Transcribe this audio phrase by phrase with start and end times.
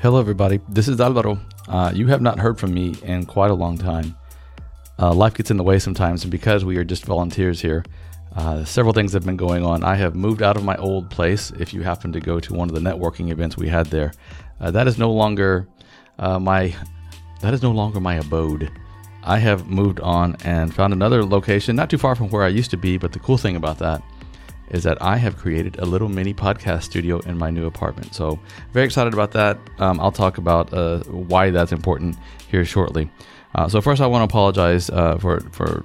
[0.00, 0.60] Hello, everybody.
[0.68, 1.40] This is Alvaro.
[1.66, 4.16] Uh, you have not heard from me in quite a long time.
[4.96, 7.84] Uh, life gets in the way sometimes, and because we are just volunteers here,
[8.36, 9.82] uh, several things have been going on.
[9.82, 11.50] I have moved out of my old place.
[11.58, 14.12] If you happen to go to one of the networking events we had there,
[14.60, 15.66] uh, that is no longer
[16.20, 16.72] uh, my
[17.40, 18.70] that is no longer my abode.
[19.24, 22.70] I have moved on and found another location, not too far from where I used
[22.70, 22.98] to be.
[22.98, 24.00] But the cool thing about that
[24.70, 28.14] is that I have created a little mini podcast studio in my new apartment.
[28.14, 28.38] So,
[28.72, 29.58] very excited about that.
[29.78, 32.16] Um, I'll talk about uh, why that's important
[32.48, 33.10] here shortly.
[33.54, 35.84] Uh, so, first, I want to apologize uh, for for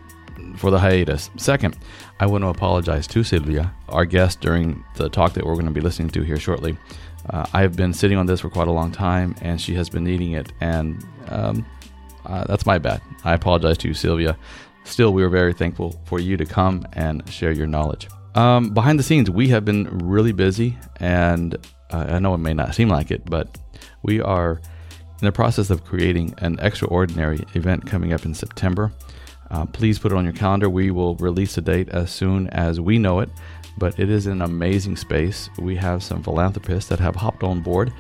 [0.58, 1.30] for the hiatus.
[1.38, 1.78] Second,
[2.20, 5.72] I want to apologize to Silvia, our guest during the talk that we're going to
[5.72, 6.78] be listening to here shortly.
[7.30, 9.90] Uh, I have been sitting on this for quite a long time, and she has
[9.90, 11.66] been needing it, and um,
[12.26, 13.02] uh, that's my bad.
[13.24, 14.38] I apologize to you, Silvia.
[14.84, 18.10] Still, we are very thankful for you to come and share your knowledge.
[18.36, 21.56] Um, behind the scenes, we have been really busy, and
[21.92, 23.58] uh, I know it may not seem like it, but
[24.02, 24.60] we are
[25.22, 28.92] in the process of creating an extraordinary event coming up in September.
[29.52, 30.68] Uh, please put it on your calendar.
[30.68, 33.30] We will release a date as soon as we know it,
[33.78, 35.50] but it is an amazing space.
[35.60, 37.94] We have some philanthropists that have hopped on board,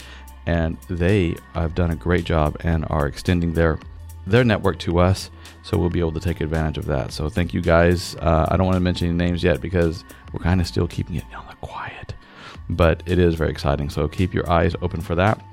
[0.47, 3.78] and they have done a great job and are extending their
[4.25, 5.30] their network to us,
[5.64, 7.12] so we'll be able to take advantage of that.
[7.12, 8.16] So thank you guys.
[8.16, 11.16] Uh, I don't want to mention any names yet because we're kind of still keeping
[11.16, 12.14] it on the quiet,
[12.70, 13.89] but it is very exciting.
[13.89, 15.44] So keep your eyes open for that.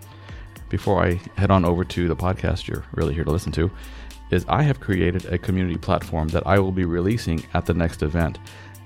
[0.69, 3.70] Before I head on over to the podcast you're really here to listen to,
[4.31, 8.03] is I have created a community platform that I will be releasing at the next
[8.03, 8.39] event.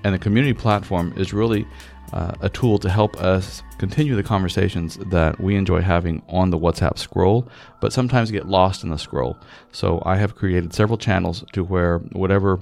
[0.03, 1.67] And the community platform is really
[2.13, 6.57] uh, a tool to help us continue the conversations that we enjoy having on the
[6.57, 7.47] WhatsApp scroll,
[7.81, 9.37] but sometimes get lost in the scroll.
[9.71, 12.59] So I have created several channels to where whatever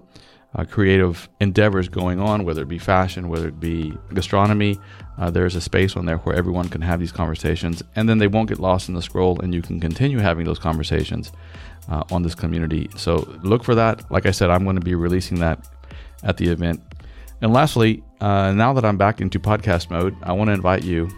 [0.55, 4.79] uh, creative endeavors going on, whether it be fashion, whether it be gastronomy,
[5.17, 8.27] uh, there's a space on there where everyone can have these conversations, and then they
[8.27, 11.31] won't get lost in the scroll, and you can continue having those conversations
[11.89, 12.89] uh, on this community.
[12.95, 14.09] So look for that.
[14.11, 15.67] Like I said, I'm going to be releasing that
[16.23, 16.81] at the event.
[17.41, 21.09] And lastly, uh, now that I'm back into podcast mode, I want to invite you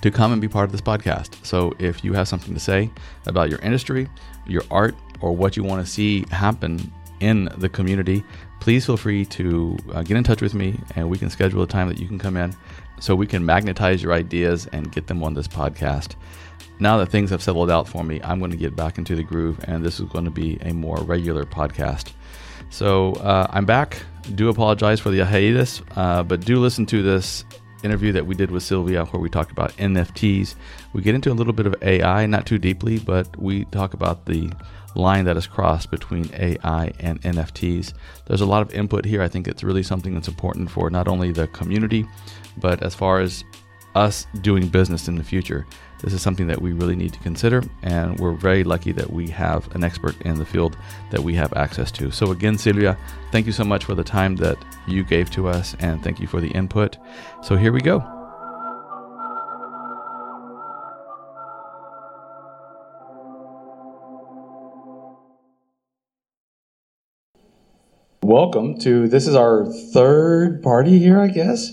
[0.00, 1.44] to come and be part of this podcast.
[1.44, 2.90] So if you have something to say
[3.26, 4.08] about your industry,
[4.46, 8.24] your art, or what you want to see happen in the community,
[8.66, 11.66] please feel free to uh, get in touch with me and we can schedule a
[11.68, 12.52] time that you can come in
[12.98, 16.16] so we can magnetize your ideas and get them on this podcast.
[16.80, 19.22] Now that things have settled out for me, I'm going to get back into the
[19.22, 22.10] groove and this is going to be a more regular podcast.
[22.70, 23.98] So uh, I'm back.
[24.34, 27.44] Do apologize for the hiatus, uh, but do listen to this
[27.84, 30.56] interview that we did with Silvia where we talked about NFTs.
[30.92, 34.26] We get into a little bit of AI, not too deeply, but we talk about
[34.26, 34.50] the
[34.96, 37.92] line that is crossed between AI and NFTs.
[38.26, 39.22] There's a lot of input here.
[39.22, 42.06] I think it's really something that's important for not only the community,
[42.56, 43.44] but as far as
[43.96, 45.66] us doing business in the future.
[46.02, 49.28] This is something that we really need to consider, and we're very lucky that we
[49.30, 50.76] have an expert in the field
[51.10, 52.10] that we have access to.
[52.10, 52.98] So, again, Silvia,
[53.32, 56.26] thank you so much for the time that you gave to us, and thank you
[56.26, 56.98] for the input.
[57.42, 58.15] So, here we go.
[68.26, 71.70] Welcome to this is our third party here, I guess.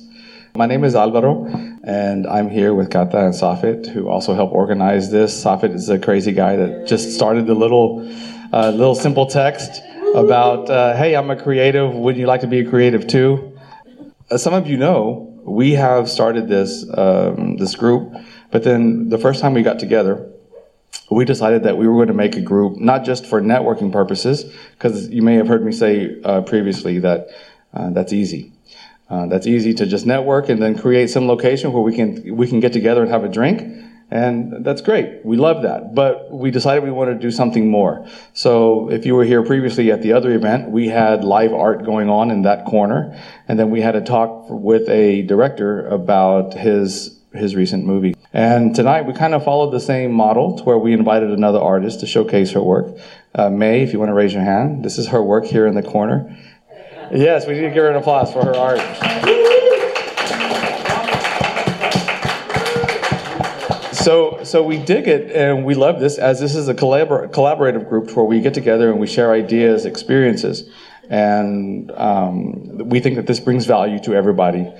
[0.55, 1.47] My name is Alvaro,
[1.83, 5.33] and I'm here with Kata and Safit, who also help organize this.
[5.43, 8.07] Safit is a crazy guy that just started the little,
[8.53, 9.81] uh, little simple text
[10.13, 11.95] about, uh, "Hey, I'm a creative.
[11.95, 13.53] Would you like to be a creative too?"
[14.29, 18.13] As some of you know, we have started this um, this group,
[18.51, 20.29] but then the first time we got together,
[21.09, 24.45] we decided that we were going to make a group not just for networking purposes,
[24.73, 27.27] because you may have heard me say uh, previously that
[27.73, 28.51] uh, that's easy.
[29.09, 32.47] Uh, that's easy to just network and then create some location where we can we
[32.47, 33.61] can get together and have a drink,
[34.09, 35.23] and that's great.
[35.25, 35.93] We love that.
[35.93, 38.07] But we decided we wanted to do something more.
[38.33, 42.09] So if you were here previously at the other event, we had live art going
[42.09, 47.19] on in that corner, and then we had a talk with a director about his
[47.33, 48.15] his recent movie.
[48.31, 51.99] And tonight we kind of followed the same model to where we invited another artist
[52.01, 52.97] to showcase her work.
[53.35, 55.75] Uh, May, if you want to raise your hand, this is her work here in
[55.75, 56.37] the corner.
[57.11, 58.79] Yes, we need to give her an applause for her art.
[63.93, 67.87] So, so we dig it and we love this as this is a collabor- collaborative
[67.87, 70.69] group where we get together and we share ideas, experiences,
[71.09, 74.73] and um, we think that this brings value to everybody.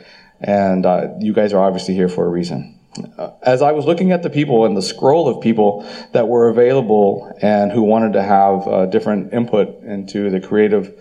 [0.44, 2.80] And uh, you guys are obviously here for a reason.
[3.18, 6.50] Uh, as I was looking at the people and the scroll of people that were
[6.50, 10.94] available and who wanted to have uh, different input into the creative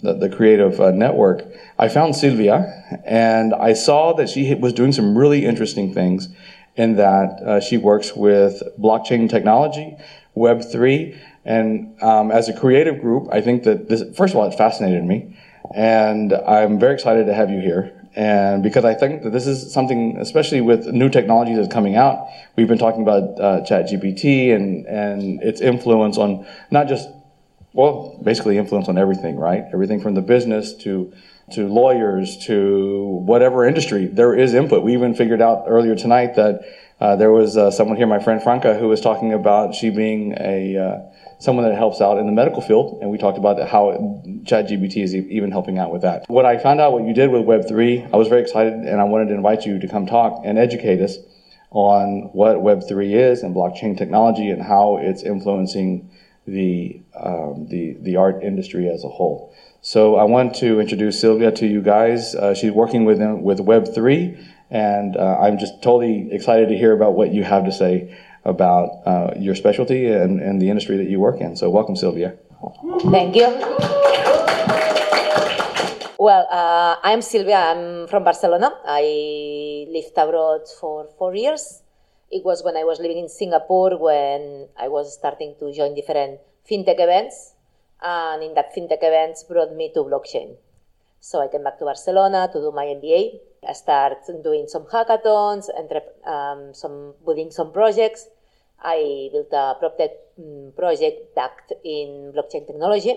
[0.00, 1.44] the, the creative uh, network,
[1.78, 6.28] I found Silvia and I saw that she was doing some really interesting things.
[6.74, 9.96] in that uh, she works with blockchain technology,
[10.36, 14.54] Web3, and um, as a creative group, I think that this, first of all, it
[14.54, 15.36] fascinated me,
[15.74, 18.01] and I'm very excited to have you here.
[18.14, 22.28] And because I think that this is something, especially with new technology that's coming out,
[22.56, 27.08] we've been talking about uh, ChatGPT and and its influence on not just,
[27.72, 29.64] well, basically influence on everything, right?
[29.72, 31.12] Everything from the business to
[31.52, 34.06] to lawyers to whatever industry.
[34.06, 34.82] There is input.
[34.82, 36.60] We even figured out earlier tonight that
[37.00, 40.34] uh, there was uh, someone here, my friend Franca, who was talking about she being
[40.38, 41.11] a uh,
[41.42, 45.12] someone that helps out in the medical field, and we talked about how ChatGPT is
[45.12, 46.24] even helping out with that.
[46.28, 49.04] When I found out what you did with Web3, I was very excited, and I
[49.04, 51.18] wanted to invite you to come talk and educate us
[51.72, 56.10] on what Web3 is and blockchain technology and how it's influencing
[56.46, 59.52] the um, the the art industry as a whole.
[59.80, 62.36] So I want to introduce Silvia to you guys.
[62.36, 67.14] Uh, she's working with with Web3, and uh, I'm just totally excited to hear about
[67.14, 71.20] what you have to say about uh, your specialty and, and the industry that you
[71.20, 71.56] work in.
[71.56, 72.34] So, welcome, Silvia.
[73.10, 73.48] Thank you.
[76.18, 77.58] Well, uh, I'm Silvia.
[77.58, 78.70] I'm from Barcelona.
[78.86, 81.82] I lived abroad for four years.
[82.30, 86.38] It was when I was living in Singapore when I was starting to join different
[86.62, 87.54] fintech events.
[88.00, 90.54] And in that fintech events brought me to blockchain.
[91.18, 93.40] So I came back to Barcelona to do my MBA.
[93.66, 95.68] I start doing some hackathons,
[96.26, 98.28] um, some building some projects.
[98.82, 99.76] I built a
[100.40, 103.16] mm, project that in blockchain technology.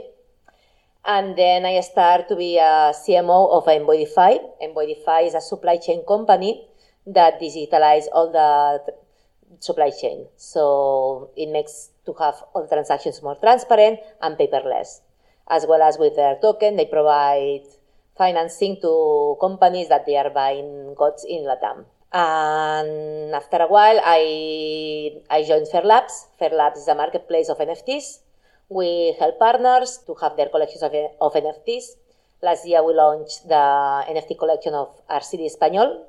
[1.03, 4.37] And then I started to be a CMO of Envoyify.
[4.61, 6.67] Envoyify is a supply chain company
[7.07, 8.93] that digitalize all the
[9.59, 10.27] supply chain.
[10.35, 15.01] So it makes to have all transactions more transparent and paperless.
[15.47, 17.65] As well as with their token, they provide
[18.17, 21.85] financing to companies that they are buying goods in Latam.
[22.15, 26.27] And after a while, I, I joined Fairlabs.
[26.39, 28.19] Fairlabs is a marketplace of NFTs.
[28.69, 31.99] We help partners to have their collections of, of NFTs.
[32.41, 36.03] Last year, we launched the NFT collection of RCD Espanyol,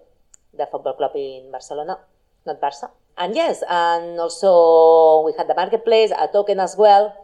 [0.56, 1.99] the football club in Barcelona,
[2.47, 2.91] not Barça.
[3.19, 7.14] And yes, and also we had the marketplace, a token as well.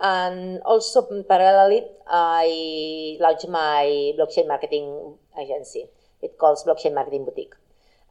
[0.00, 5.86] And also parallelly, I launched my blockchain marketing agency.
[6.22, 7.54] It calls Blockchain Marketing Boutique.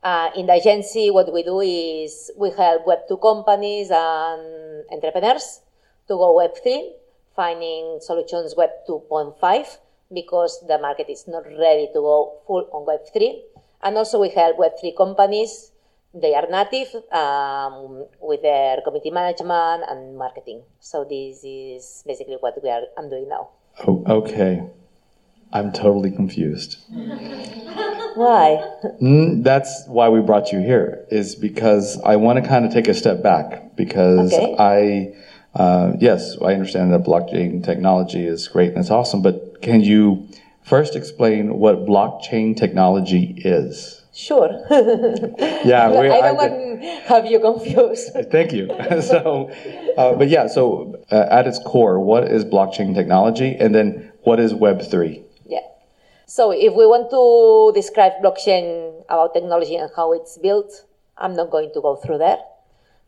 [0.03, 5.62] Uh, in the agency, what we do is we help Web2 companies and entrepreneurs
[6.07, 6.91] to go Web3,
[7.36, 9.77] finding solutions Web 2.5
[10.13, 13.42] because the market is not ready to go full on Web3.
[13.83, 15.71] And also we help Web3 companies
[16.13, 20.63] they are native um, with their community management and marketing.
[20.79, 22.83] So this is basically what we are.
[22.97, 23.50] I'm doing now.
[23.88, 24.63] Oh, okay,
[25.53, 26.77] I'm totally confused.
[28.15, 28.63] why?
[29.01, 31.06] Mm, that's why we brought you here.
[31.11, 34.56] Is because I want to kind of take a step back because okay.
[34.57, 35.15] I.
[35.56, 40.27] Uh, yes, I understand that blockchain technology is great and it's awesome, but can you
[40.61, 43.98] first explain what blockchain technology is?
[44.19, 44.51] Sure.
[45.63, 48.12] yeah, we, I don't want to have you confused.
[48.31, 48.68] thank you.
[49.01, 49.50] so,
[49.98, 54.42] uh, but yeah, so uh, at its core, what is blockchain technology, and then what
[54.42, 55.24] is Web three?
[55.45, 55.62] Yeah.
[56.25, 60.85] So, if we want to describe blockchain about technology and how it's built,
[61.18, 62.40] I'm not going to go through there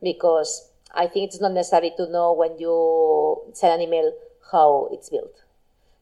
[0.02, 4.14] because I think it's not necessary to know when you send an email
[4.50, 5.44] how it's built.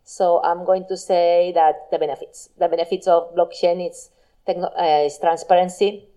[0.03, 4.11] So, I'm going to say that the benefits, the benefits of blockchain is
[4.57, 6.07] uh, is transparency.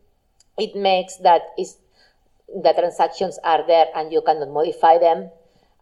[0.59, 1.77] It makes that is
[2.49, 5.31] the transactions are there and you cannot modify them.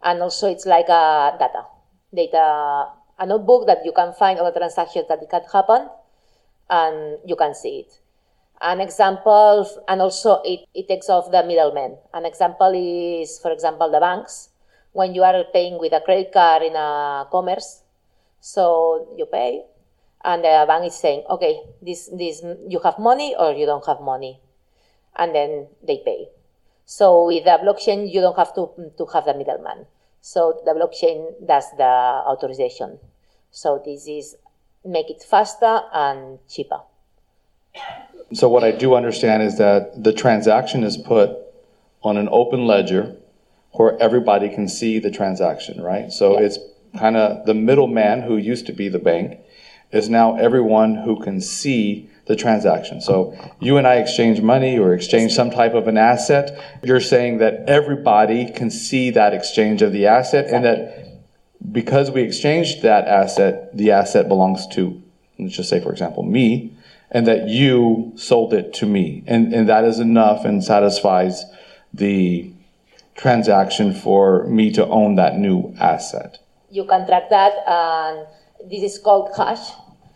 [0.03, 1.65] And also it's like a data,
[2.13, 2.87] data,
[3.19, 5.89] a notebook that you can find all the transactions that can happen
[6.69, 7.99] and you can see it.
[8.61, 11.97] An example, and also it, it takes off the middleman.
[12.13, 14.49] An example is, for example, the banks.
[14.93, 17.81] When you are paying with a credit card in a commerce,
[18.39, 19.63] so you pay,
[20.23, 23.85] and uh, the bank is saying, okay, this, this, you have money or you don't
[23.85, 24.39] have money.
[25.15, 26.27] And then they pay.
[26.85, 29.85] So with the blockchain, you don't have to, to have the middleman.
[30.21, 32.99] So the blockchain does the authorization.
[33.49, 34.35] So this is
[34.85, 36.81] make it faster and cheaper.
[38.33, 41.31] So what I do understand is that the transaction is put
[42.03, 43.15] on an open ledger
[43.73, 46.11] where everybody can see the transaction, right?
[46.11, 46.45] So yeah.
[46.45, 46.59] it's
[46.97, 49.39] kind of the middleman who used to be the bank
[49.91, 53.01] is now everyone who can see the transaction.
[53.01, 56.79] So you and I exchange money or exchange some type of an asset.
[56.83, 61.21] You're saying that everybody can see that exchange of the asset and that
[61.71, 65.01] because we exchanged that asset, the asset belongs to,
[65.37, 66.73] let's just say, for example, me.
[67.11, 69.23] and that you sold it to me.
[69.27, 71.43] And, and that is enough and satisfies
[71.93, 72.51] the
[73.15, 76.39] transaction for me to own that new asset.
[76.69, 78.25] You can track that, and
[78.69, 79.71] this is called hash.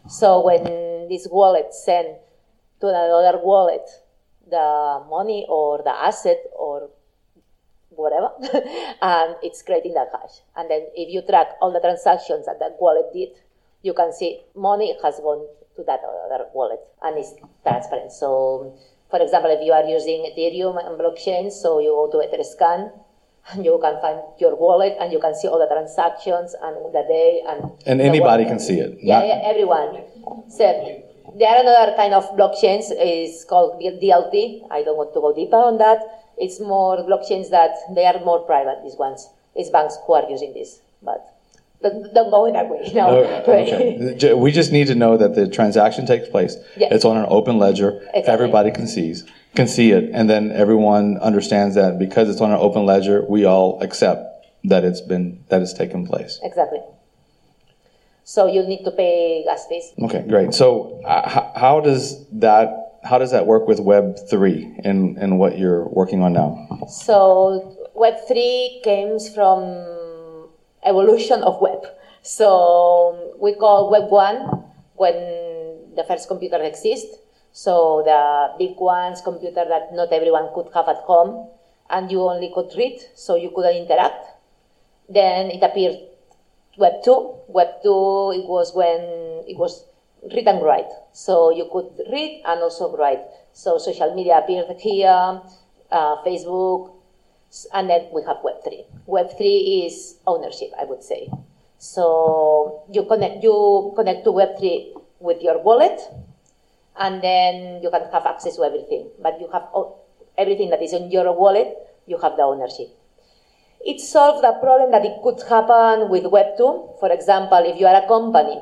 [0.07, 2.15] So when this wallet send
[2.81, 3.87] to another wallet
[4.49, 6.89] the money or the asset or
[7.89, 8.29] whatever,
[9.01, 10.41] and it's creating that hash.
[10.55, 13.29] And then if you track all the transactions that that wallet did,
[13.81, 17.33] you can see money has gone to that other wallet and it's
[17.63, 18.11] transparent.
[18.11, 18.77] So,
[19.09, 22.91] for example, if you are using Ethereum and blockchain, so you go to Etherscan,
[23.51, 27.03] and you can find your wallet and you can see all the transactions and the
[27.07, 28.47] day and And anybody wallet.
[28.47, 28.97] can see it.
[29.01, 29.89] Yeah, Not- yeah, everyone.
[30.49, 30.63] So
[31.37, 34.67] there are another kind of blockchains is called DLT.
[34.71, 35.99] I don't want to go deeper on that.
[36.37, 38.79] It's more blockchains that they are more private.
[38.83, 41.31] These ones, it's banks who are using this, but
[41.81, 42.91] don't, go in that way.
[42.95, 44.33] No, Oh, okay.
[44.33, 46.57] We just need to know that the transaction takes place.
[46.77, 46.87] Yeah.
[46.91, 47.91] It's on an open ledger.
[48.13, 48.33] Exactly.
[48.33, 49.23] Everybody can sees
[49.55, 53.45] can see it, and then everyone understands that because it's on an open ledger, we
[53.45, 56.39] all accept that it's been that it's taken place.
[56.43, 56.79] exactly.
[58.27, 59.93] So you need to pay gas fees.
[60.01, 60.53] Okay, great.
[60.53, 65.37] So uh, h- how does that how does that work with Web three and and
[65.37, 66.57] what you're working on now?
[66.89, 70.49] So Web three comes from
[70.83, 71.85] evolution of web.
[72.23, 77.13] So we call Web one when the first computer exists.
[77.55, 81.47] So the big ones, computer that not everyone could have at home,
[81.89, 84.27] and you only could read, so you couldn't interact.
[85.07, 85.95] Then it appeared
[86.77, 87.39] Web two.
[87.47, 89.85] Web two it was when it was
[90.35, 93.23] read and write, so you could read and also write.
[93.53, 95.39] So social media appeared here,
[95.91, 96.91] uh, Facebook,
[97.73, 98.83] and then we have Web3.
[99.07, 101.29] Web3 is ownership, I would say.
[101.77, 106.01] So you connect you connect to Web3 with your wallet,
[106.97, 109.09] and then you can have access to everything.
[109.21, 109.67] But you have
[110.37, 111.75] everything that is in your wallet,
[112.07, 112.87] you have the ownership.
[113.85, 116.99] It solved the problem that it could happen with Web2.
[116.99, 118.59] For example, if you are a company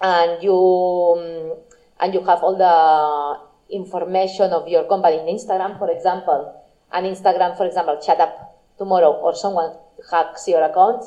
[0.00, 1.56] and you
[2.00, 6.56] and you have all the information of your company in Instagram, for example,
[6.92, 9.72] and Instagram, for example, chat up tomorrow or someone
[10.10, 11.04] hacks your account,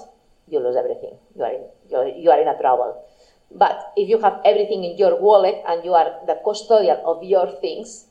[0.47, 1.17] you lose everything.
[1.35, 3.03] You are in, you are in a trouble.
[3.55, 7.51] But if you have everything in your wallet and you are the custodian of your
[7.61, 8.05] things,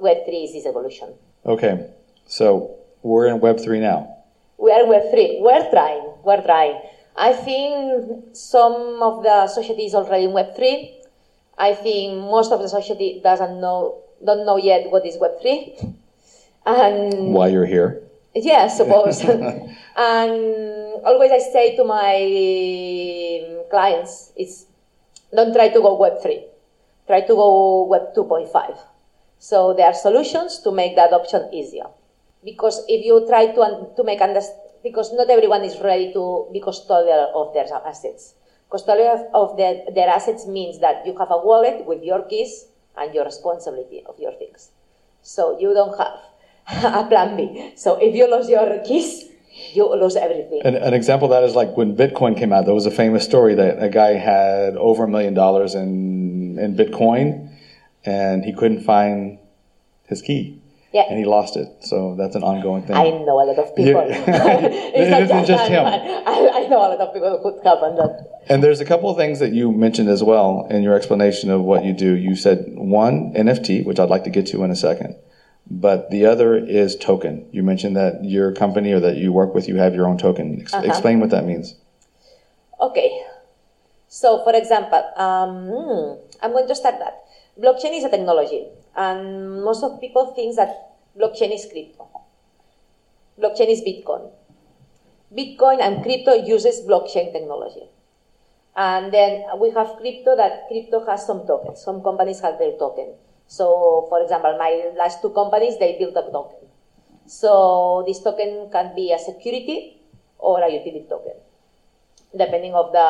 [0.00, 1.14] Web3 is this evolution.
[1.46, 1.86] Okay,
[2.26, 4.16] so we're in Web three now.
[4.58, 5.38] We are in Web three.
[5.40, 6.12] We're trying.
[6.24, 6.80] We're trying.
[7.16, 10.98] I think some of the society is already in Web three.
[11.56, 15.78] I think most of the society doesn't know, don't know yet what is Web three.
[16.66, 18.02] And why you're here,
[18.34, 19.20] yeah, I suppose.
[19.96, 20.34] and
[21.04, 24.66] always I say to my clients, it's
[25.34, 26.44] don't try to go Web three.
[27.06, 28.76] Try to go Web two point five.
[29.38, 31.86] So there are solutions to make the adoption easier.
[32.44, 36.60] Because if you try to, to make understand, because not everyone is ready to be
[36.60, 38.34] custodial of their assets.
[38.70, 42.66] Custodial of their, their assets means that you have a wallet with your keys
[42.96, 44.70] and your responsibility of your things.
[45.22, 46.18] So you don't have
[46.94, 47.72] a plan B.
[47.76, 49.30] So if you lose your keys,
[49.74, 50.60] you lose everything.
[50.64, 52.64] An, an example of that is like when Bitcoin came out.
[52.64, 56.76] There was a famous story that a guy had over a million dollars in in
[56.76, 57.50] Bitcoin,
[58.04, 59.38] and he couldn't find
[60.06, 60.60] his key,
[60.92, 61.04] Yeah.
[61.08, 61.68] and he lost it.
[61.80, 62.96] So that's an ongoing thing.
[62.96, 63.92] I know a lot of people.
[64.08, 64.24] Yeah.
[65.00, 65.84] it's not It isn't just him.
[65.86, 68.26] I, I know a lot of people who could happen that.
[68.48, 71.60] And there's a couple of things that you mentioned as well in your explanation of
[71.62, 72.14] what you do.
[72.16, 75.16] You said one NFT, which I'd like to get to in a second,
[75.70, 77.48] but the other is token.
[77.52, 80.60] You mentioned that your company or that you work with, you have your own token.
[80.60, 80.86] Ex- Uh-huh.
[80.86, 81.74] Explain what that means.
[82.80, 83.22] Okay.
[84.08, 86.04] So, for example, um, hmm,
[86.42, 87.24] I'm going to start that.
[87.60, 92.08] Blockchain is a technology, and most of people think that blockchain is crypto.
[93.38, 94.30] Blockchain is Bitcoin.
[95.34, 97.90] Bitcoin and crypto uses blockchain technology.
[98.76, 101.82] And then we have crypto that crypto has some tokens.
[101.82, 103.14] Some companies have their token.
[103.48, 106.68] So, for example, my last two companies, they built a token.
[107.26, 110.00] So this token can be a security
[110.38, 111.34] or a utility token
[112.36, 113.08] depending of the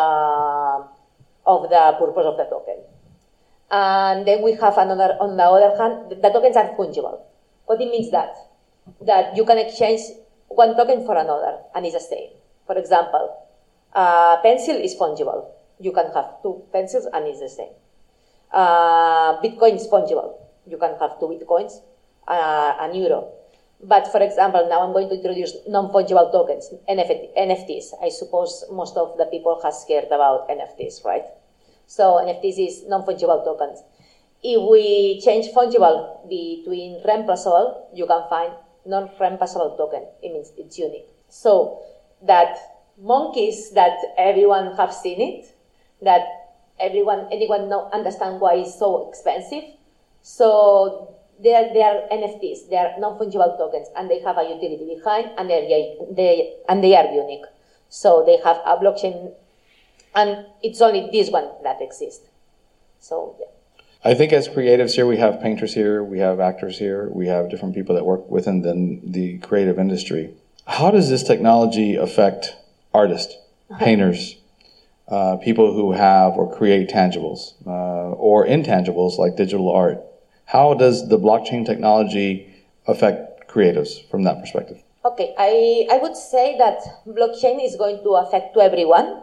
[1.47, 2.79] of the purpose of the token.
[3.71, 7.21] And then we have another on the other hand, the tokens are fungible.
[7.67, 8.35] What it means that
[9.03, 10.01] that you can exchange
[10.49, 12.31] one token for another and it's the same.
[12.67, 13.37] For example,
[13.93, 15.47] a pencil is fungible.
[15.79, 17.73] You can have two pencils and it's the same.
[18.53, 20.35] Uh, Bitcoin is fungible.
[20.67, 21.81] You can have two bitcoins,
[22.27, 23.33] uh, euro.
[23.83, 27.95] But for example, now I'm going to introduce non-fungible tokens, NFT, NFTs.
[28.03, 31.23] I suppose most of the people have scared about NFTs, right?
[31.87, 33.83] So NFTs is non-fungible tokens.
[34.43, 38.53] If we change fungible between reemplaceable, you can find
[38.85, 40.07] non-reemplaceable token.
[40.23, 41.07] It means it's unique.
[41.29, 41.83] So
[42.23, 42.59] that
[43.01, 45.55] monkeys that everyone have seen it,
[46.03, 46.23] that
[46.81, 49.65] everyone anyone understand why it's so expensive.
[50.23, 54.95] So they are, they are NFTs, they are non-fungible tokens, and they have a utility
[54.97, 57.45] behind, and they they and they are unique.
[57.89, 59.33] So they have a blockchain,
[60.15, 62.27] and it's only this one that exists.
[62.99, 63.47] So yeah.
[64.05, 67.51] I think as creatives here, we have painters here, we have actors here, we have
[67.51, 70.35] different people that work within the, the creative industry.
[70.67, 72.55] How does this technology affect
[72.95, 73.37] artists,
[73.71, 73.85] uh-huh.
[73.85, 74.37] painters,
[75.11, 80.03] uh, people who have or create tangibles uh, or intangibles like digital art?
[80.47, 84.83] How does the blockchain technology affect creatives from that perspective?
[85.05, 89.23] Okay, I, I would say that blockchain is going to affect to everyone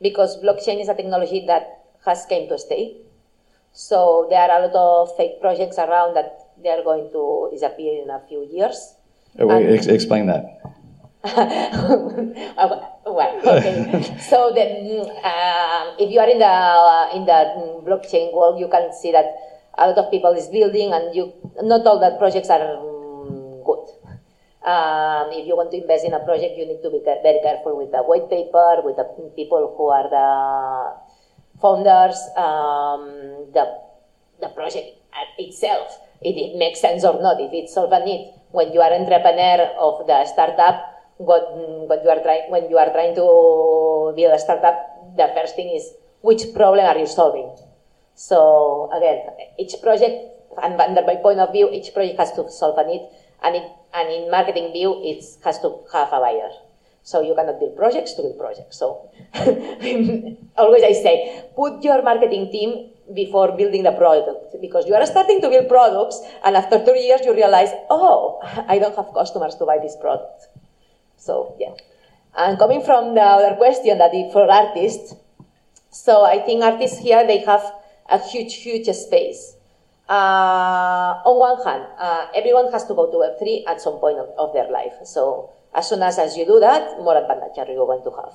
[0.00, 2.96] because blockchain is a technology that has came to stay
[3.74, 8.02] so there are a lot of fake projects around that they are going to disappear
[8.04, 8.94] in a few years.
[9.38, 10.62] Uh, wait, ex- explain that.
[12.54, 14.18] well, okay.
[14.28, 16.56] so then, um, if you are in the
[17.16, 19.24] in the blockchain world, you can see that
[19.78, 23.88] a lot of people is building, and you not all that projects are um, good.
[24.68, 27.76] Um, if you want to invest in a project, you need to be very careful
[27.76, 30.28] with the white paper, with the people who are the
[31.60, 33.64] founders, um, the,
[34.40, 35.00] the project
[35.38, 35.88] itself,
[36.20, 38.32] if it makes sense or not, if it solves a need.
[38.52, 41.44] When you are entrepreneur of the startup, what,
[41.88, 45.74] what you are trying, when you are trying to build a startup, the first thing
[45.74, 45.92] is
[46.22, 47.54] which problem are you solving?
[48.14, 49.26] So again,
[49.58, 50.14] each project,
[50.62, 53.08] and under my point of view, each project has to solve a need,
[53.42, 56.50] and, it, and in marketing view, it has to have a buyer.
[57.02, 58.78] So you cannot build projects to build projects.
[58.78, 59.10] So
[60.56, 65.42] always I say, put your marketing team before building the product because you are starting
[65.42, 69.66] to build products and after two years you realize, oh, I don't have customers to
[69.66, 70.48] buy this product.
[71.24, 71.72] So yeah.
[72.36, 75.14] And coming from the other question that is for artists,
[75.90, 77.62] so I think artists here, they have
[78.10, 79.56] a huge, huge space.
[80.08, 84.28] Uh, on one hand, uh, everyone has to go to Web3 at some point of,
[84.36, 84.92] of their life.
[85.04, 88.34] So as soon as, as you do that, more advantage are you going to have.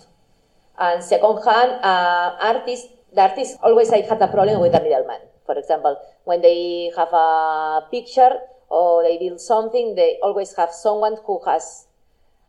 [0.79, 5.19] And second hand, uh, artists, the artists always I had a problem with the middleman.
[5.45, 8.31] For example, when they have a picture
[8.69, 11.87] or they build something, they always have someone who has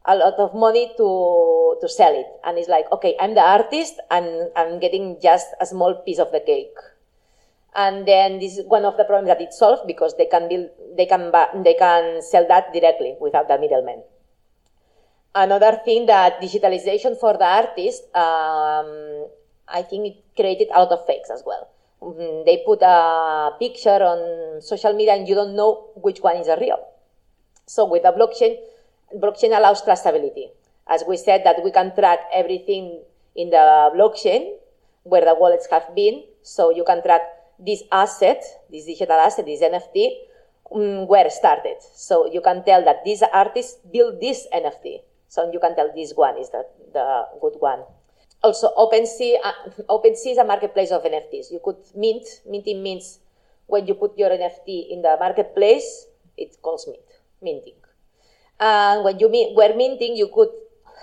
[0.06, 2.26] a lot of money to, to sell it.
[2.44, 6.32] And it's like, okay, I'm the artist and I'm getting just a small piece of
[6.32, 6.74] the cake.
[7.74, 10.70] And then this is one of the problems that it solved because they can build,
[10.96, 11.30] they can,
[11.62, 14.02] they can sell that directly without the middleman.
[15.34, 19.26] Another thing that digitalization for the artist, um,
[19.68, 21.68] I think it created a lot of fakes as well.
[22.02, 26.48] Mm, they put a picture on social media and you don't know which one is
[26.48, 26.78] a real.
[27.66, 28.56] So with a blockchain,
[29.16, 30.50] blockchain allows traceability.
[30.88, 33.02] As we said that we can track everything
[33.36, 34.56] in the blockchain
[35.04, 36.24] where the wallets have been.
[36.42, 37.22] So you can track
[37.58, 40.10] this asset, this digital asset, this NFT,
[40.72, 41.76] um, where started.
[41.94, 45.02] So you can tell that this artist built this NFT.
[45.28, 47.80] So you can tell this one is the, the good one.
[48.42, 49.52] Also, OpenSea, uh,
[49.88, 51.52] OpenSea is a marketplace of NFTs.
[51.52, 52.24] You could mint.
[52.48, 53.20] Minting means
[53.66, 57.04] when you put your NFT in the marketplace, it calls mint,
[57.42, 57.79] minting.
[58.60, 60.48] And when you mean, were minting, you could,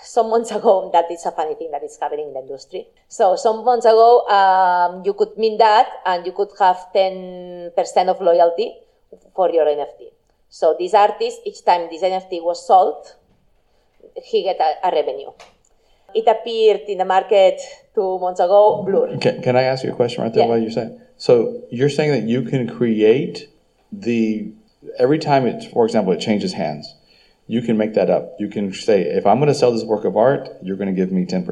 [0.03, 2.87] some months ago, that is a funny thing that is happening in the industry.
[3.07, 7.73] So some months ago, um, you could mint that and you could have 10%
[8.07, 8.75] of loyalty
[9.35, 10.11] for your NFT.
[10.49, 13.13] So this artist, each time this NFT was sold,
[14.23, 15.31] he get a, a revenue.
[16.15, 17.59] It appeared in the market
[17.93, 19.17] two months ago, Blur.
[19.17, 20.49] Can, can I ask you a question right there yeah.
[20.49, 20.99] while you're saying?
[21.17, 23.49] So you're saying that you can create
[23.91, 24.51] the
[24.97, 26.95] every time it, for example, it changes hands,
[27.47, 28.35] you can make that up.
[28.39, 30.95] You can say, if I'm going to sell this work of art, you're going to
[30.95, 31.45] give me 10%,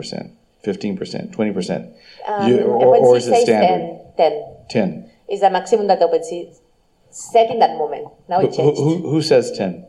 [0.63, 1.93] 15%, 20%.
[2.27, 4.01] Um, you, or, or is it standard?
[4.17, 4.31] 10.
[4.69, 4.91] 10.
[4.91, 5.11] 10.
[5.29, 6.55] Is the maximum that OpenSea
[7.15, 8.09] set in that moment.
[8.27, 8.77] Now it changed.
[8.77, 9.85] Who, who, who says 10?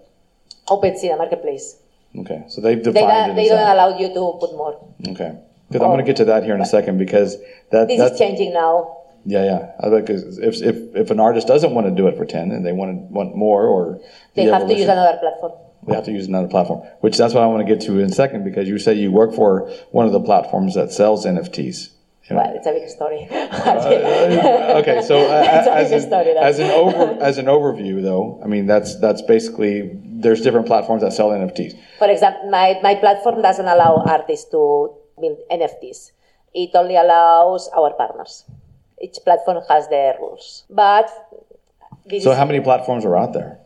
[0.68, 1.76] OpenSea, the marketplace.
[2.18, 4.74] Okay, so they've defined they, they don't allow you to put more.
[5.08, 5.36] Okay,
[5.68, 7.36] because I'm going to get to that here in a second because
[7.72, 8.96] that this is changing now.
[9.26, 9.90] Yeah, yeah.
[9.90, 12.72] Because if, if if an artist doesn't want to do it for ten and they
[12.72, 14.00] want to want more, or
[14.34, 15.52] they have to use another platform.
[15.86, 18.06] They have to use another platform, which that's what I want to get to in
[18.06, 21.90] a second because you say you work for one of the platforms that sells NFTs.
[22.28, 23.28] Well, it's a big story.
[23.30, 28.66] uh, okay, so uh, as, an, as, an over, as an overview, though, I mean
[28.66, 31.78] that's that's basically there's different platforms that sell NFTs.
[31.98, 36.12] For example, my, my platform doesn't allow artists to build NFTs.
[36.54, 38.44] It only allows our partners.
[39.00, 40.64] Each platform has their rules.
[40.70, 41.10] But
[42.20, 43.58] So how many platforms are out there?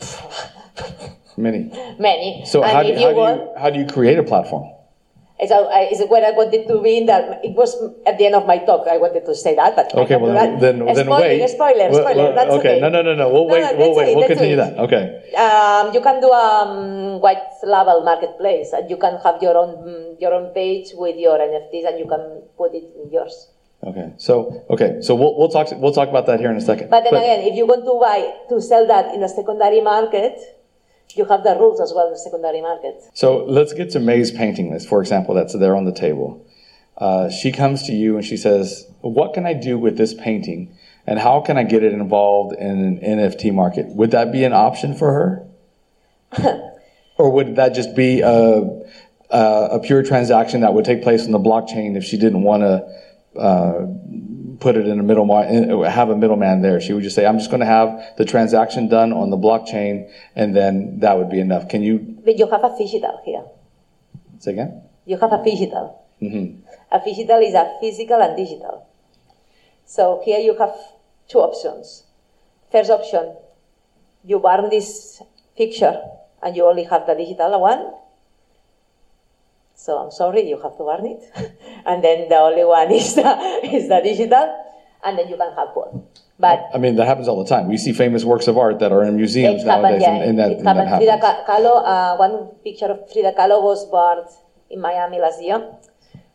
[1.38, 1.70] Many.
[1.98, 2.42] many.
[2.46, 4.74] So and how do, how, you do you, how do you create a platform?
[5.40, 7.44] I, is where I wanted to be in that.
[7.44, 7.70] It was
[8.06, 8.88] at the end of my talk.
[8.90, 11.48] I wanted to say that, but Okay, well then, then spoiler, wait.
[11.48, 12.16] Spoiler, spoiler.
[12.16, 12.80] well, That's okay.
[12.80, 13.30] No, no, no, no.
[13.30, 13.62] We'll No, wait.
[13.62, 14.06] no, we'll wait.
[14.08, 14.74] wait, We'll continue wait.
[14.74, 14.78] that.
[14.90, 15.04] Okay.
[15.38, 20.16] Um, you can do a um, white label marketplace, and you can have your own
[20.18, 23.46] your own page with your NFTs, and you can put it in yours.
[23.86, 24.14] Okay.
[24.18, 24.98] So okay.
[25.02, 26.90] So we'll we'll talk we'll talk about that here in a second.
[26.90, 30.34] But then again, if you want to buy to sell that in the secondary market,
[31.14, 33.02] you have the rules as well in the secondary market.
[33.14, 36.44] So let's get to May's painting list, for example, that's there on the table.
[36.96, 40.76] Uh, she comes to you and she says, What can I do with this painting?
[41.06, 43.86] And how can I get it involved in an NFT market?
[43.86, 46.72] Would that be an option for her?
[47.16, 48.84] or would that just be a,
[49.30, 52.62] a, a pure transaction that would take place on the blockchain if she didn't want
[52.62, 53.86] to uh,
[54.60, 55.26] put it in a middle,
[55.84, 56.80] have a middleman there?
[56.80, 60.10] She would just say, I'm just going to have the transaction done on the blockchain,
[60.34, 61.68] and then that would be enough.
[61.68, 63.44] Can you But you have a digital here.
[64.38, 64.82] say again?
[65.06, 66.04] You have a digital.
[66.20, 66.60] Mm-hmm.
[66.90, 68.86] A digital is a physical and digital.
[69.84, 70.74] So here you have
[71.28, 72.04] two options.
[72.70, 73.36] First option,
[74.24, 75.22] you burn this
[75.56, 75.98] picture
[76.42, 77.92] and you only have the digital one.
[79.78, 81.22] So I'm sorry, you have to burn it.
[81.86, 83.30] and then the only one is the,
[83.62, 84.46] is the digital,
[85.04, 85.94] and then you can have both.
[86.40, 87.68] But I mean, that happens all the time.
[87.68, 90.14] We see famous works of art that are in museums it happened, nowadays, yeah.
[90.14, 91.08] and, and that, it and that happened.
[91.08, 91.48] Frida happens.
[91.48, 94.28] Kahlo, uh, one picture of Frida Kahlo was burned
[94.68, 95.62] in Miami last year.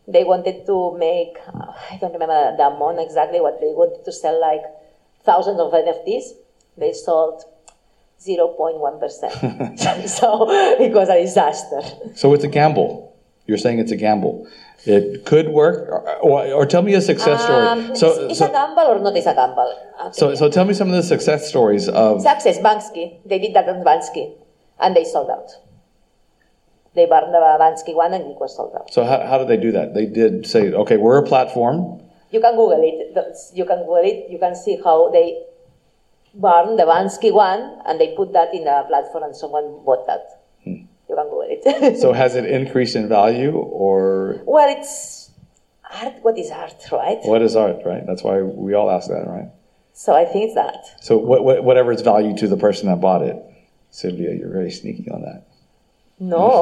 [0.08, 4.12] They wanted to make, uh, I don't remember the amount exactly, what they wanted to
[4.12, 4.64] sell like
[5.26, 6.32] thousands of NFTs.
[6.78, 7.44] They sold
[8.20, 10.10] 0.1%.
[10.10, 10.50] so
[10.82, 11.82] it was a disaster.
[12.16, 13.13] So it's a gamble.
[13.48, 14.48] You're saying it's a gamble.
[14.86, 17.98] It could work, or, or, or tell me a success Um, story.
[17.98, 19.74] So, it's so, a gamble or not it's a gamble?
[20.02, 20.12] Okay.
[20.14, 22.22] so, so tell me some of the success stories of.
[22.22, 23.18] Success, Bansky.
[23.26, 24.34] They did that on Bansky
[24.80, 25.52] and they sold out.
[26.96, 28.94] They burned the Bansky one and it was sold out.
[28.94, 29.94] So how, how did they do that?
[29.94, 32.02] They did say, okay, we're a platform.
[32.32, 33.38] You can Google it.
[33.54, 34.30] You can Google it.
[34.30, 35.44] You can see how they
[36.36, 40.43] burned the Bansky one and they put that in a platform and someone bought that.
[42.02, 45.32] So has it increased in value, or well, it's
[46.02, 46.14] art.
[46.22, 47.20] What is art, right?
[47.24, 47.78] what is art?
[47.86, 48.06] Right.
[48.06, 49.50] That's why we all ask that, right?
[49.94, 50.86] So I think it's that.
[51.02, 53.38] So what, what, whatever its value to the person that bought it.
[53.92, 55.46] Silvia, you're very sneaky on that.
[56.20, 56.62] No,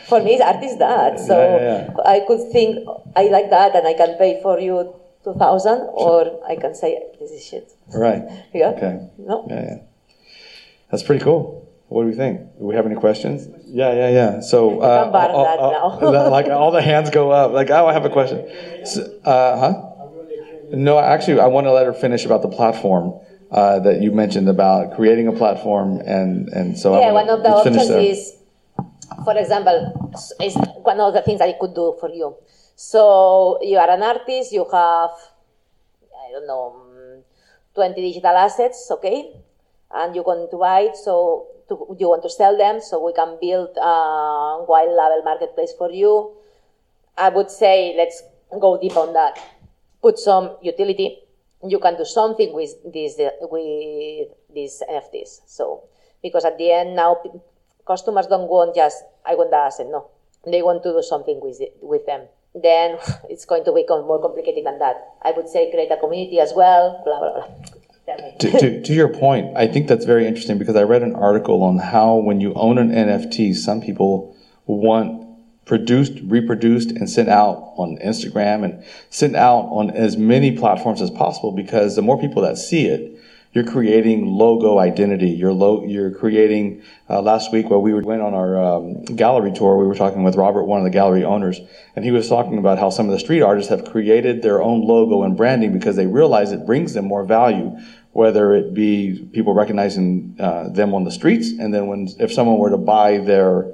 [0.08, 1.20] for me, art is that.
[1.20, 4.94] So Yeah, yeah, I could think I like that, and I can pay for you
[5.22, 7.70] two thousand, or I can say this is shit.
[7.94, 8.24] Right.
[8.54, 8.68] Yeah.
[8.70, 9.08] Okay.
[9.18, 9.46] No.
[9.48, 9.78] Yeah, yeah.
[10.90, 11.61] That's pretty cool.
[11.92, 12.40] What do we think?
[12.58, 13.46] Do we have any questions?
[13.66, 14.40] Yeah, yeah, yeah.
[14.40, 16.30] So, uh, all- that all- now.
[16.36, 17.52] like all the hands go up.
[17.52, 18.48] Like, oh, I have a question.
[18.84, 19.88] So, uh, huh?
[20.72, 24.48] No, actually, I want to let her finish about the platform uh, that you mentioned
[24.48, 28.00] about creating a platform, and and so yeah, one of the finish options there.
[28.00, 28.36] is,
[29.24, 29.76] for example,
[30.40, 32.34] is one of the things that I could do for you.
[32.74, 35.10] So you are an artist, you have,
[36.24, 37.22] I don't know, mm,
[37.74, 39.36] 20 digital assets, okay?
[39.94, 43.12] And you're going to buy it, so to, you want to sell them, so we
[43.12, 46.32] can build a white label marketplace for you.
[47.16, 48.22] I would say let's
[48.60, 49.38] go deep on that.
[50.00, 51.18] Put some utility.
[51.64, 55.42] You can do something with these with these NFTs.
[55.46, 55.84] So
[56.22, 57.22] because at the end now
[57.86, 59.86] customers don't want just I want the asset.
[59.88, 60.10] No,
[60.44, 62.26] they want to do something with it, with them.
[62.54, 62.98] Then
[63.30, 64.96] it's going to become more complicated than that.
[65.22, 67.00] I would say create a community as well.
[67.04, 67.81] Blah blah blah.
[68.40, 71.62] To, to, to your point, I think that's very interesting because I read an article
[71.62, 74.36] on how when you own an NFT, some people
[74.66, 75.22] want
[75.64, 81.10] produced, reproduced, and sent out on Instagram and sent out on as many platforms as
[81.10, 83.11] possible because the more people that see it,
[83.52, 85.28] you're creating logo identity.
[85.28, 86.82] You're lo- you're creating.
[87.08, 90.36] Uh, last week, while we went on our um, gallery tour, we were talking with
[90.36, 91.60] Robert, one of the gallery owners,
[91.94, 94.86] and he was talking about how some of the street artists have created their own
[94.86, 97.76] logo and branding because they realize it brings them more value,
[98.12, 102.56] whether it be people recognizing uh, them on the streets, and then when if someone
[102.56, 103.70] were to buy their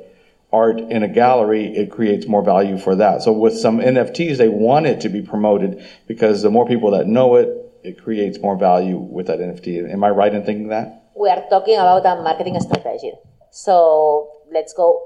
[0.53, 3.23] art in a gallery, it creates more value for that.
[3.23, 7.07] So with some NFTs, they want it to be promoted because the more people that
[7.07, 9.91] know it, it creates more value with that NFT.
[9.93, 10.99] Am I right in thinking that?
[11.19, 13.13] we are talking about a marketing strategy.
[13.51, 15.03] So let's go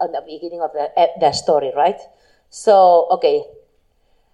[0.00, 1.98] on the beginning of the, eh, the story, right?
[2.50, 3.42] So, okay,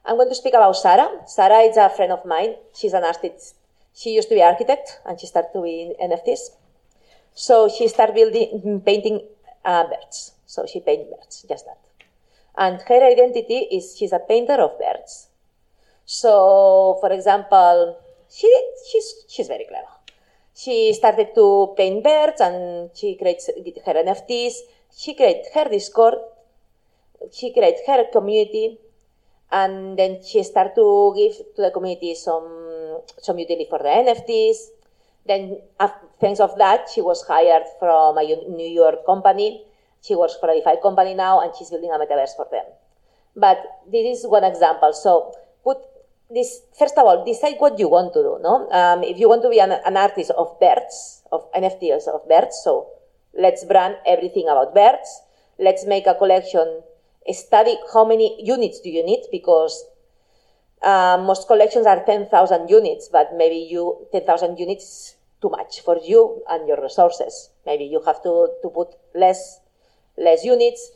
[0.05, 1.09] I'm going to speak about Sarah.
[1.27, 2.55] Sarah is a friend of mine.
[2.75, 3.57] She's an artist.
[3.95, 6.51] She used to be architect and she started doing NFTs.
[7.33, 9.27] So she started building, painting
[9.65, 10.33] uh, birds.
[10.47, 11.79] So she paints birds, just that.
[12.57, 15.29] And her identity is she's a painter of birds.
[16.07, 18.49] So, for example, she
[18.91, 19.95] she's she's very clever.
[20.55, 24.55] She started to paint birds and she creates her NFTs.
[24.97, 26.15] She created her Discord.
[27.33, 28.79] She created her community,
[29.51, 34.57] and then she started to give to the community some some utility for the NFTs.
[35.27, 35.59] Then,
[36.21, 39.65] thanks of that, she was hired from a New York company.
[40.03, 42.65] She works for a DeFi company now, and she's building a metaverse for them.
[43.35, 43.59] But
[43.91, 44.93] this is one example.
[44.93, 45.33] So
[45.65, 45.79] put
[46.35, 48.39] this first of all, decide what you want to do.
[48.43, 52.29] No, um, if you want to be an, an, artist of birds, of NFTs of
[52.29, 52.89] birds, so
[53.39, 55.23] let's brand everything about birds.
[55.59, 56.83] Let's make a collection.
[57.31, 59.87] Study how many units do you need because
[60.83, 66.43] uh, most collections are 10,000 units, but maybe you 10,000 units too much for you
[66.51, 67.51] and your resources.
[67.65, 69.61] Maybe you have to, to put less
[70.17, 70.93] less units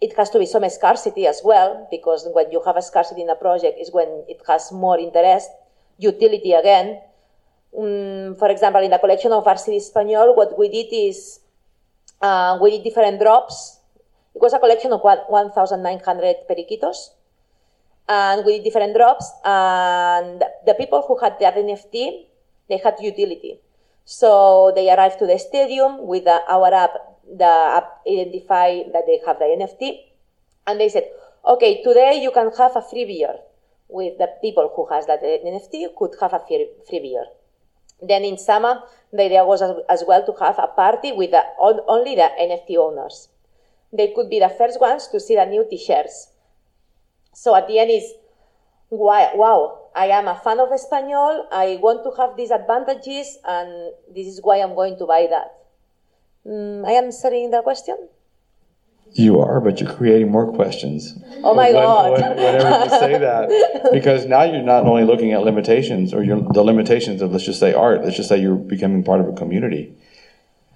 [0.00, 3.30] it has to be some scarcity as well, because when you have a scarcity in
[3.30, 5.50] a project is when it has more interest,
[5.98, 7.00] utility again.
[7.76, 11.40] Um, for example, in the collection of RCD Espanyol, what we did is
[12.20, 13.80] uh, we did different drops.
[14.34, 17.10] It was a collection of 1,900 periquitos.
[18.08, 19.30] And we did different drops.
[19.44, 22.26] And the people who had the NFT,
[22.68, 23.60] they had utility.
[24.04, 27.44] So they arrived to the stadium with the, our app the
[27.76, 29.98] app identify that they have the NFT,
[30.66, 31.04] and they said,
[31.46, 33.34] okay, today you can have a free beer
[33.88, 37.24] with the people who has that NFT could have a free, beer.
[38.02, 38.82] Then in summer,
[39.12, 42.30] the idea was as, as well to have a party with the, on, only the
[42.40, 43.28] NFT owners.
[43.92, 46.30] They could be the first ones to see the new t-shirts.
[47.32, 48.12] So at the end is,
[48.90, 51.46] wow, I am a fan of Espanyol.
[51.52, 55.63] I want to have these advantages, and this is why I'm going to buy that.
[56.46, 57.96] Mm, I am studying the question.
[59.12, 61.16] You are, but you're creating more questions.
[61.44, 62.12] Oh my when, God!
[62.12, 66.62] When, whenever you say that, because now you're not only looking at limitations or the
[66.62, 68.02] limitations of let's just say art.
[68.02, 69.94] Let's just say you're becoming part of a community.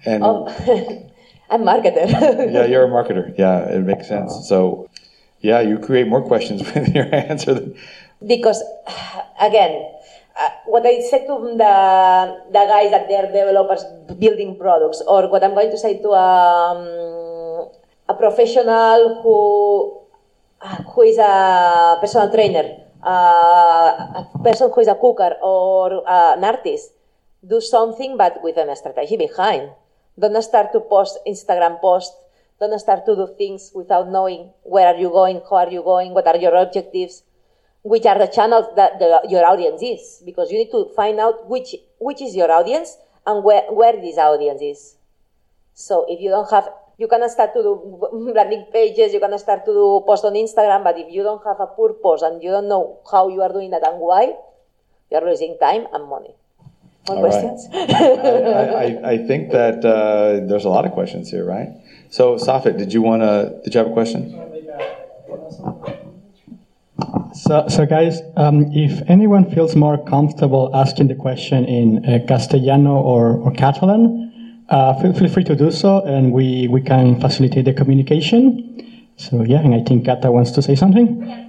[0.05, 0.47] And oh,
[1.51, 2.09] I'm marketer.
[2.53, 3.37] yeah, you're a marketer.
[3.37, 4.49] Yeah, it makes sense.
[4.49, 4.89] So,
[5.41, 7.73] yeah, you create more questions with your answer.
[8.25, 8.63] Because,
[9.41, 9.91] again,
[10.39, 11.75] uh, what I said to the,
[12.55, 13.85] the guys that they're developers
[14.19, 17.69] building products, or what I'm going to say to um,
[18.09, 20.01] a professional who,
[20.63, 26.37] uh, who is a personal trainer, uh, a person who is a cooker, or uh,
[26.37, 26.93] an artist,
[27.47, 29.71] do something but with a strategy behind.
[30.19, 32.15] Don't start to post Instagram posts.
[32.59, 36.13] Don't start to do things without knowing where are you going, how are you going,
[36.13, 37.23] what are your objectives
[37.89, 41.49] which are the channels that the, your audience is, because you need to find out
[41.49, 44.97] which which is your audience and where where this audience is.
[45.73, 47.73] So if you don't have, you can start to do
[48.37, 51.61] landing pages, you can start to do post on Instagram, but if you don't have
[51.61, 54.35] a purpose and you don't know how you are doing that and why,
[55.11, 56.35] you are losing time and money.
[57.09, 57.69] More All questions?
[57.73, 57.91] Right.
[57.91, 61.71] I, I, I, think that uh, there's a lot of questions here, right?
[62.11, 63.63] So, Safit, did you want to?
[63.65, 64.37] Did you have a question?
[67.33, 72.97] So, so guys, um, if anyone feels more comfortable asking the question in uh, Castellano
[72.97, 77.65] or, or Catalan, uh, feel, feel free to do so, and we, we can facilitate
[77.65, 79.15] the communication.
[79.17, 81.48] So yeah, and I think Kata wants to say something.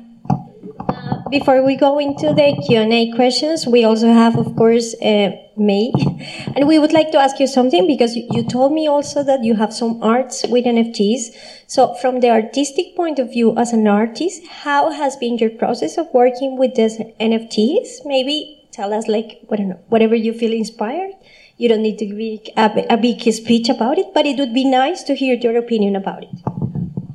[1.29, 5.91] Before we go into the Q&A questions, we also have, of course, uh, May.
[6.55, 9.55] And we would like to ask you something because you told me also that you
[9.55, 11.35] have some arts with NFTs.
[11.67, 15.97] So from the artistic point of view as an artist, how has been your process
[15.97, 18.05] of working with these NFTs?
[18.05, 21.11] Maybe tell us like, know, whatever you feel inspired.
[21.57, 24.63] You don't need to be a, a big speech about it, but it would be
[24.63, 26.29] nice to hear your opinion about it.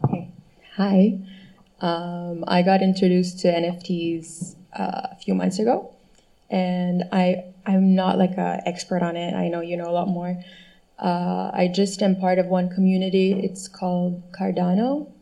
[0.05, 0.29] Okay.
[0.77, 1.19] Hi.
[1.85, 5.95] Um, I got introduced to NFTs uh, a few months ago,
[6.49, 9.35] and I I'm not like an expert on it.
[9.35, 10.43] I know you know a lot more.
[10.99, 13.33] Uh, I just am part of one community.
[13.33, 15.13] It's called Cardano,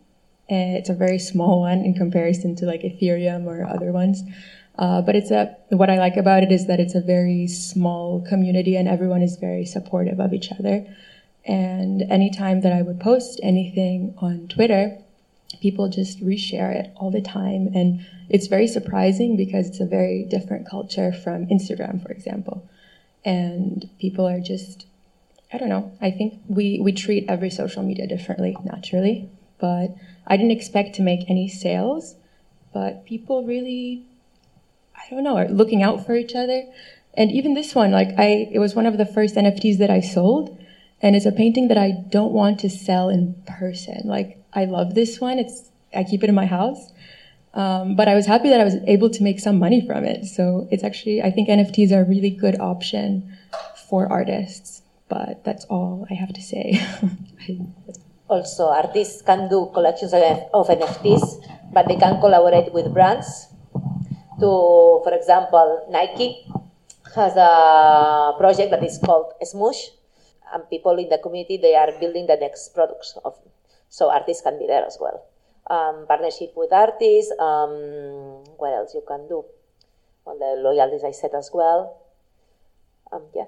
[0.48, 4.22] and it's a very small one in comparison to like Ethereum or other ones.
[4.78, 8.24] Uh, but it's a what I like about it is that it's a very small
[8.28, 10.86] community and everyone is very supportive of each other.
[11.44, 15.01] And anytime that I would post anything on Twitter,
[15.60, 17.68] people just reshare it all the time.
[17.74, 22.68] And it's very surprising because it's a very different culture from Instagram, for example.
[23.24, 24.86] And people are just,
[25.52, 29.28] I don't know, I think we, we treat every social media differently, naturally.
[29.58, 29.94] But
[30.26, 32.16] I didn't expect to make any sales,
[32.72, 34.04] but people really,
[34.96, 36.64] I don't know, are looking out for each other.
[37.14, 40.00] And even this one, like I, it was one of the first NFTs that I
[40.00, 40.58] sold.
[41.00, 44.02] And it's a painting that I don't want to sell in person.
[44.04, 45.38] Like I love this one.
[45.38, 46.92] It's I keep it in my house,
[47.54, 50.24] Um, but I was happy that I was able to make some money from it.
[50.24, 53.36] So it's actually, I think NFTs are a really good option
[53.88, 54.82] for artists.
[55.08, 56.80] But that's all I have to say.
[58.28, 60.22] also, artists can do collections of,
[60.54, 63.48] of NFTs, but they can collaborate with brands.
[64.40, 66.46] To, for example, Nike
[67.14, 69.92] has a project that is called Swoosh,
[70.54, 73.36] and people in the community they are building the next products of.
[73.92, 75.28] So artists can be there as well
[75.70, 77.32] um, partnership with artists.
[77.38, 79.44] Um, what else you can do?
[80.26, 81.98] On the loyalties I said as well.
[83.12, 83.44] Um, yeah.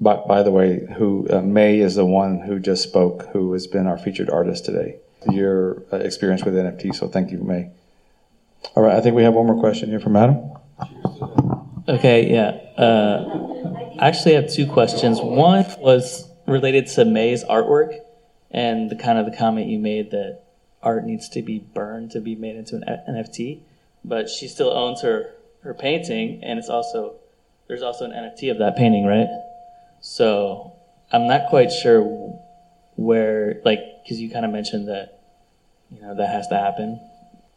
[0.00, 3.66] By, by the way, who uh, May is the one who just spoke, who has
[3.66, 4.96] been our featured artist today.
[5.30, 7.70] Your uh, experience with NFT, so thank you, May.
[8.74, 10.50] All right, I think we have one more question here from Adam.
[11.88, 12.50] Okay, yeah.
[12.76, 15.20] Uh, I actually have two questions.
[15.20, 18.03] One was related to May's artwork
[18.54, 20.44] and the kind of the comment you made that
[20.80, 23.60] art needs to be burned to be made into an NFT,
[24.04, 27.16] but she still owns her her painting, and it's also
[27.66, 29.28] there's also an NFT of that painting, right?
[30.00, 30.72] So
[31.10, 32.02] I'm not quite sure
[32.96, 35.20] where, like, because you kind of mentioned that
[35.90, 37.00] you know that has to happen.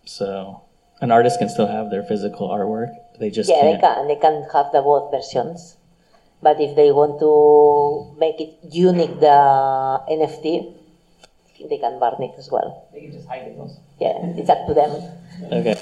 [0.06, 0.64] So
[1.00, 2.96] an artist can still have their physical artwork.
[3.20, 3.82] They just yeah, can't.
[3.82, 4.08] they can.
[4.08, 5.78] They can have the both versions.
[6.42, 9.38] But if they want to make it unique, the
[10.10, 10.77] NFT,
[11.70, 12.88] they can burn it as well.
[12.94, 13.80] They can just hide it also.
[14.00, 14.92] Yeah, it's up to them.
[15.52, 15.76] Okay.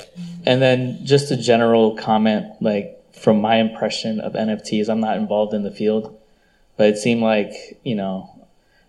[0.46, 5.54] And then just a general comment, like from my impression of NFTs, I'm not involved
[5.54, 6.18] in the field,
[6.78, 8.30] but it seemed like, you know,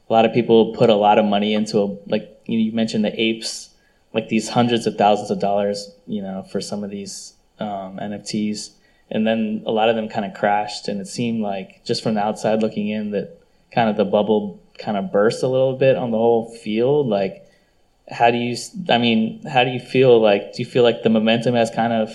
[0.09, 3.21] a lot of people put a lot of money into a, like you mentioned the
[3.21, 3.71] apes,
[4.13, 8.71] like these hundreds of thousands of dollars, you know, for some of these um, NFTs.
[9.11, 10.89] And then a lot of them kind of crashed.
[10.89, 13.41] And it seemed like just from the outside looking in that
[13.73, 17.09] kind of the bubble kind of burst a little bit on the whole field?
[17.09, 17.47] Like,
[18.11, 18.57] how do you,
[18.89, 21.93] I mean, how do you feel like, do you feel like the momentum has kind
[21.93, 22.11] of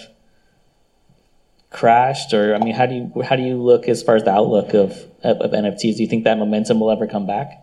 [1.69, 4.31] crashed or, I mean, how do you, how do you look as far as the
[4.31, 4.91] outlook of,
[5.23, 5.97] of, of NFTs?
[5.97, 7.61] Do you think that momentum will ever come back?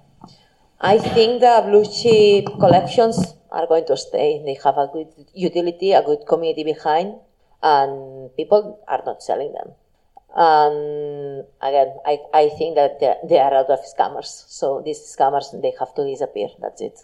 [0.80, 4.42] I think the blue chip collections are going to stay.
[4.44, 7.14] They have a good utility, a good community behind,
[7.62, 9.72] and people are not selling them.
[10.36, 14.44] And again, I, I think that there are lot of scammers.
[14.48, 16.48] So these scammers, they have to disappear.
[16.60, 16.98] That's it.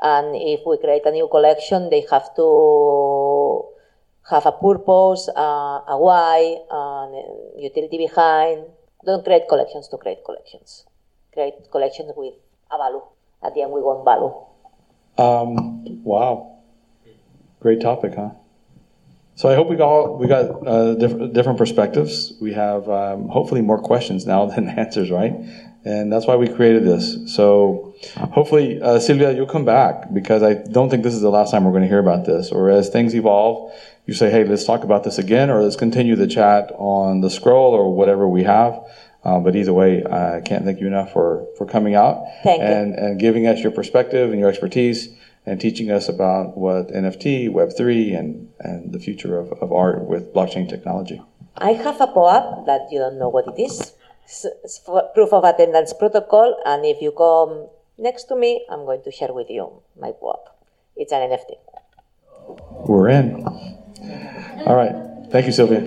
[0.00, 3.64] And if we create a new collection, they have to
[4.30, 8.64] have a purpose, uh, a why, and utility behind.
[9.04, 10.86] Don't create collections to create collections.
[11.32, 12.34] Create collections with
[12.70, 13.02] a value.
[13.42, 14.32] At the end, we want value.
[15.16, 16.58] Um, wow.
[17.60, 18.30] Great topic, huh?
[19.36, 22.32] So I hope we got we got uh, different different perspectives.
[22.40, 25.34] We have um, hopefully more questions now than answers, right?
[25.84, 27.34] And that's why we created this.
[27.34, 31.50] So hopefully, uh, Silvia, you'll come back because I don't think this is the last
[31.50, 32.50] time we're going to hear about this.
[32.50, 33.72] Or as things evolve,
[34.06, 37.28] you say, "Hey, let's talk about this again," or let's continue the chat on the
[37.28, 38.80] scroll or whatever we have.
[39.24, 42.68] Uh, but either way, I can't thank you enough for for coming out Thank you.
[42.68, 45.08] and and giving us your perspective and your expertise
[45.46, 50.32] and teaching us about what NFT, Web3, and, and the future of, of art with
[50.32, 51.20] blockchain technology.
[51.56, 53.92] I have a POAP that you don't know what it is.
[54.24, 54.80] It's
[55.14, 59.32] proof of attendance protocol, and if you come next to me, I'm going to share
[59.32, 60.48] with you my POAP.
[60.96, 61.54] It's an NFT.
[62.88, 63.44] We're in.
[64.66, 64.94] All right.
[65.30, 65.80] Thank you, Silvia.